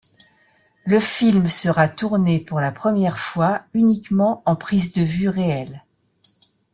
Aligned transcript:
Le 0.87 0.99
film 0.99 1.47
sera 1.47 1.87
tourné 1.87 2.39
pour 2.39 2.59
la 2.59 2.71
première 2.71 3.19
fois 3.19 3.61
uniquement 3.75 4.41
en 4.47 4.55
prises 4.55 4.93
de 4.93 5.03
vue 5.03 5.29
réelles. 5.29 5.79